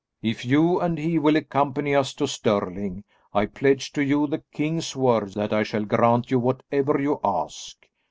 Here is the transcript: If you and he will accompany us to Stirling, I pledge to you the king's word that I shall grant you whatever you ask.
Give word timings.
If 0.23 0.43
you 0.45 0.79
and 0.79 0.97
he 0.97 1.19
will 1.19 1.35
accompany 1.35 1.93
us 1.93 2.15
to 2.15 2.25
Stirling, 2.27 3.03
I 3.35 3.45
pledge 3.45 3.91
to 3.93 4.03
you 4.03 4.25
the 4.25 4.41
king's 4.51 4.95
word 4.95 5.35
that 5.35 5.53
I 5.53 5.61
shall 5.61 5.85
grant 5.85 6.31
you 6.31 6.39
whatever 6.39 6.99
you 6.99 7.19
ask. 7.23 7.87